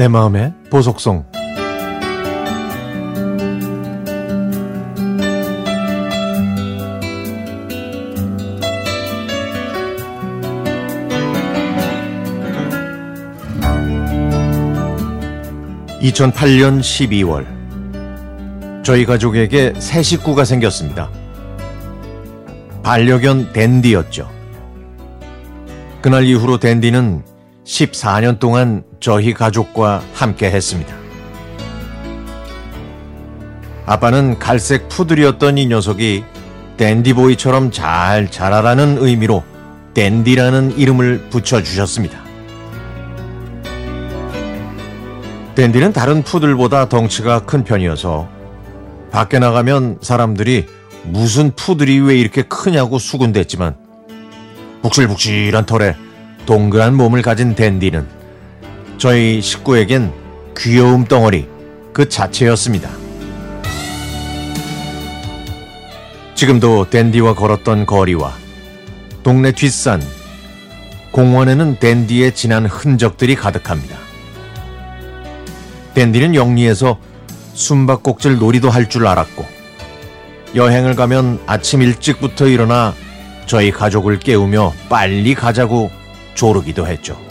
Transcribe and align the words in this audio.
내 0.00 0.08
마음의 0.08 0.54
보석송 0.70 1.26
(2008년 16.00 16.80
12월) 16.80 17.44
저희 18.82 19.04
가족에게 19.04 19.74
새 19.78 20.02
식구가 20.02 20.46
생겼습니다. 20.46 21.10
반려견 22.82 23.52
댄디였죠. 23.52 24.30
그날 26.00 26.24
이후로 26.24 26.58
댄디는 26.58 27.22
14년 27.64 28.38
동안 28.38 28.88
저희 29.00 29.32
가족과 29.32 30.02
함께 30.12 30.50
했습니다. 30.50 30.94
아빠는 33.86 34.38
갈색 34.38 34.88
푸들이었던 34.88 35.58
이 35.58 35.66
녀석이 35.66 36.24
댄디보이처럼 36.76 37.72
잘 37.72 38.30
자라라는 38.30 38.98
의미로 39.00 39.42
댄디라는 39.94 40.78
이름을 40.78 41.28
붙여주셨습니다. 41.30 42.20
댄디는 45.56 45.92
다른 45.92 46.22
푸들보다 46.22 46.88
덩치가 46.88 47.40
큰 47.40 47.64
편이어서 47.64 48.28
밖에 49.10 49.38
나가면 49.38 49.98
사람들이 50.00 50.66
무슨 51.04 51.50
푸들이 51.56 51.98
왜 51.98 52.16
이렇게 52.16 52.42
크냐고 52.42 52.98
수군댔지만 52.98 53.74
북실북실한 54.82 55.66
털에 55.66 55.96
동그란 56.46 56.94
몸을 56.94 57.22
가진 57.22 57.54
댄디는 57.54 58.19
저희 59.00 59.40
식구에겐 59.40 60.12
귀여움 60.54 61.06
덩어리 61.06 61.48
그 61.94 62.06
자체였습니다. 62.06 62.90
지금도 66.34 66.90
댄디와 66.90 67.34
걸었던 67.34 67.86
거리와 67.86 68.34
동네 69.22 69.52
뒷산, 69.52 70.02
공원에는 71.12 71.76
댄디의 71.76 72.34
진한 72.34 72.66
흔적들이 72.66 73.36
가득합니다. 73.36 73.96
댄디는 75.94 76.34
영리해서 76.34 76.98
숨바꼭질 77.54 78.36
놀이도 78.36 78.68
할 78.68 78.90
줄 78.90 79.06
알았고 79.06 79.46
여행을 80.54 80.94
가면 80.94 81.40
아침 81.46 81.80
일찍부터 81.80 82.48
일어나 82.48 82.92
저희 83.46 83.70
가족을 83.70 84.18
깨우며 84.18 84.74
빨리 84.90 85.34
가자고 85.34 85.90
조르기도 86.34 86.86
했죠. 86.86 87.29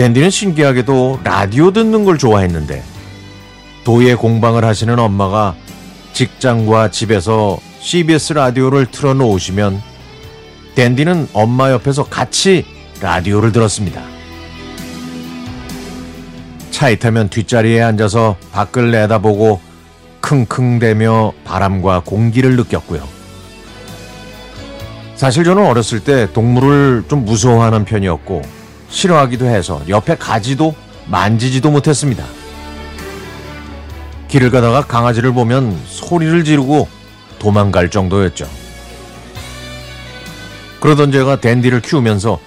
댄디는 0.00 0.30
신기하게도 0.30 1.20
라디오 1.24 1.72
듣는 1.72 2.06
걸 2.06 2.16
좋아했는데 2.16 2.82
도예 3.84 4.14
공방을 4.14 4.64
하시는 4.64 4.98
엄마가 4.98 5.54
직장과 6.14 6.90
집에서 6.90 7.58
CBS 7.80 8.32
라디오를 8.32 8.86
틀어놓으시면 8.86 9.82
댄디는 10.74 11.28
엄마 11.34 11.70
옆에서 11.70 12.04
같이 12.04 12.64
라디오를 13.02 13.52
들었습니다. 13.52 14.00
차에 16.70 16.96
타면 16.96 17.28
뒷자리에 17.28 17.82
앉아서 17.82 18.36
밖을 18.52 18.92
내다보고 18.92 19.60
킁킁대며 20.22 21.32
바람과 21.44 22.04
공기를 22.06 22.56
느꼈고요. 22.56 23.06
사실 25.14 25.44
저는 25.44 25.66
어렸을 25.66 26.00
때 26.00 26.26
동물을 26.32 27.04
좀 27.06 27.26
무서워하는 27.26 27.84
편이었고 27.84 28.59
싫어하기도 28.90 29.46
해서 29.46 29.80
옆에 29.88 30.16
가지도 30.16 30.74
만지지도 31.06 31.70
못했습니다. 31.70 32.24
길을 34.28 34.50
가다가 34.50 34.82
강아지를 34.82 35.32
보면 35.32 35.76
소리를 35.86 36.44
지르고 36.44 36.88
도망갈 37.38 37.90
정도였죠. 37.90 38.48
그러던 40.80 41.12
제가 41.12 41.40
댄디를 41.40 41.80
키우면서 41.80 42.38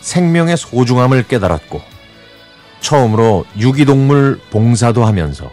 생명의 0.00 0.56
소중함을 0.56 1.24
깨달았고 1.24 1.80
처음으로 2.80 3.44
유기동물 3.58 4.40
봉사도 4.50 5.04
하면서 5.04 5.50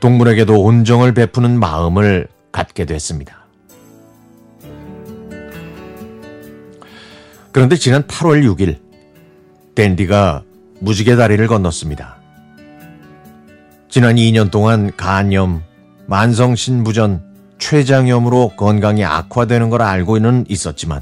동물에게도 0.00 0.60
온정을 0.60 1.12
베푸는 1.12 1.58
마음을 1.58 2.28
갖게 2.52 2.84
됐습니다. 2.84 3.46
그런데 7.52 7.76
지난 7.76 8.02
8월 8.04 8.44
6일 8.44 8.89
댄디가 9.80 10.42
무지개 10.80 11.16
다리를 11.16 11.46
건넜습니다. 11.46 12.16
지난 13.88 14.16
2년 14.16 14.50
동안 14.50 14.94
간염, 14.94 15.62
만성신부전, 16.06 17.22
췌장염으로 17.56 18.56
건강이 18.58 19.06
악화되는 19.06 19.70
걸 19.70 19.80
알고는 19.80 20.44
있었지만 20.50 21.00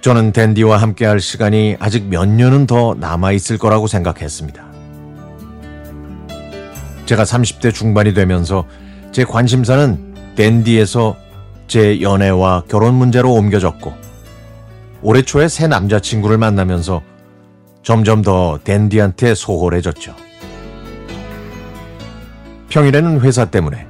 저는 0.00 0.32
댄디와 0.32 0.78
함께할 0.78 1.20
시간이 1.20 1.76
아직 1.78 2.06
몇 2.06 2.26
년은 2.26 2.66
더 2.66 2.96
남아있을 2.98 3.58
거라고 3.58 3.86
생각했습니다. 3.86 4.64
제가 7.06 7.22
30대 7.22 7.72
중반이 7.72 8.14
되면서 8.14 8.66
제 9.12 9.22
관심사는 9.22 10.34
댄디에서 10.34 11.16
제 11.68 12.00
연애와 12.00 12.64
결혼 12.68 12.94
문제로 12.94 13.32
옮겨졌고 13.32 13.94
올해 15.02 15.22
초에 15.22 15.46
새 15.46 15.68
남자친구를 15.68 16.36
만나면서 16.36 17.00
점점 17.88 18.20
더 18.20 18.58
댄디한테 18.64 19.34
소홀해졌죠. 19.34 20.14
평일에는 22.68 23.22
회사 23.22 23.46
때문에, 23.46 23.86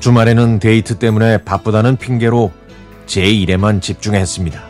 주말에는 0.00 0.58
데이트 0.58 0.96
때문에 0.96 1.44
바쁘다는 1.44 1.98
핑계로 1.98 2.50
제 3.04 3.26
일에만 3.26 3.82
집중했습니다. 3.82 4.62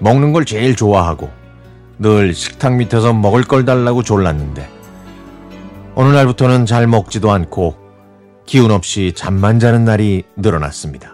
먹는 0.00 0.32
걸 0.32 0.44
제일 0.44 0.74
좋아하고 0.74 1.30
늘 2.00 2.34
식탁 2.34 2.74
밑에서 2.74 3.12
먹을 3.12 3.44
걸 3.44 3.64
달라고 3.64 4.02
졸랐는데 4.02 4.68
어느 5.94 6.08
날부터는 6.12 6.66
잘 6.66 6.88
먹지도 6.88 7.30
않고 7.30 7.76
기운 8.46 8.72
없이 8.72 9.12
잠만 9.14 9.60
자는 9.60 9.84
날이 9.84 10.24
늘어났습니다. 10.34 11.13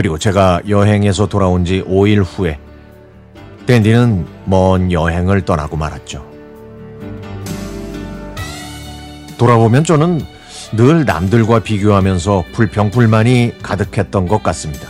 그리고 0.00 0.16
제가 0.16 0.62
여행에서 0.66 1.26
돌아온 1.26 1.66
지 1.66 1.84
5일 1.86 2.24
후에 2.24 2.58
댄디는 3.66 4.26
먼 4.46 4.90
여행을 4.90 5.42
떠나고 5.42 5.76
말았죠. 5.76 6.26
돌아보면 9.36 9.84
저는 9.84 10.22
늘 10.72 11.04
남들과 11.04 11.58
비교하면서 11.58 12.44
불평불만이 12.54 13.56
가득했던 13.62 14.26
것 14.26 14.42
같습니다. 14.42 14.88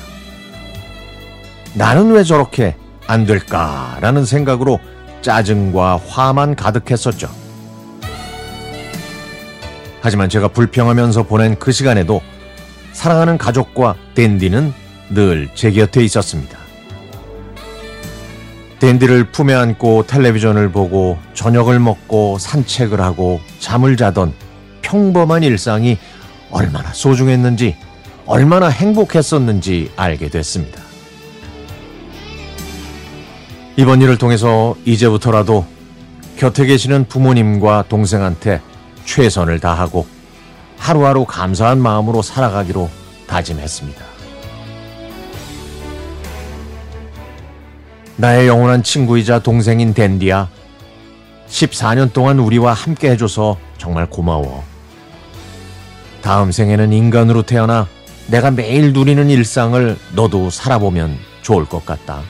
나는 1.74 2.12
왜 2.12 2.22
저렇게 2.22 2.76
안 3.08 3.26
될까라는 3.26 4.24
생각으로 4.24 4.78
짜증과 5.22 6.02
화만 6.06 6.54
가득했었죠. 6.54 7.28
하지만 10.02 10.28
제가 10.28 10.46
불평하면서 10.46 11.24
보낸 11.24 11.58
그 11.58 11.72
시간에도 11.72 12.22
사랑하는 12.92 13.38
가족과 13.38 13.96
댄디는 14.14 14.79
늘 15.10 15.48
제 15.54 15.70
곁에 15.70 16.02
있었습니다. 16.04 16.58
댄디를 18.78 19.24
품에 19.30 19.52
안고 19.54 20.06
텔레비전을 20.06 20.70
보고 20.72 21.18
저녁을 21.34 21.78
먹고 21.80 22.38
산책을 22.38 23.00
하고 23.00 23.40
잠을 23.58 23.96
자던 23.96 24.32
평범한 24.82 25.42
일상이 25.42 25.98
얼마나 26.50 26.92
소중했는지 26.92 27.76
얼마나 28.24 28.68
행복했었는지 28.68 29.90
알게 29.96 30.30
됐습니다. 30.30 30.80
이번 33.76 34.00
일을 34.00 34.16
통해서 34.16 34.74
이제부터라도 34.84 35.66
곁에 36.36 36.64
계시는 36.64 37.06
부모님과 37.08 37.84
동생한테 37.88 38.60
최선을 39.04 39.60
다하고 39.60 40.06
하루하루 40.78 41.26
감사한 41.26 41.78
마음으로 41.80 42.22
살아가기로 42.22 42.88
다짐했습니다. 43.26 44.09
나의 48.20 48.48
영원한 48.48 48.82
친구이자 48.82 49.38
동생인 49.38 49.94
댄디야. 49.94 50.50
14년 51.48 52.12
동안 52.12 52.38
우리와 52.38 52.74
함께 52.74 53.10
해줘서 53.10 53.56
정말 53.78 54.04
고마워. 54.10 54.62
다음 56.20 56.52
생에는 56.52 56.92
인간으로 56.92 57.40
태어나 57.40 57.88
내가 58.26 58.50
매일 58.50 58.92
누리는 58.92 59.30
일상을 59.30 59.96
너도 60.14 60.50
살아보면 60.50 61.16
좋을 61.40 61.64
것 61.64 61.86
같다. 61.86 62.20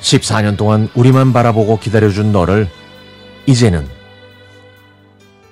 14년 0.00 0.56
동안 0.56 0.88
우리만 0.94 1.32
바라보고 1.32 1.80
기다려준 1.80 2.30
너를 2.30 2.68
이제는 3.46 3.84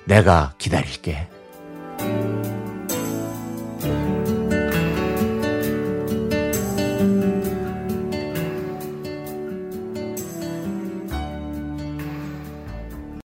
내가 0.05 0.53
기다릴게. 0.57 1.27